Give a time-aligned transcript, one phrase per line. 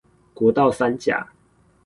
[0.33, 1.31] 國道三甲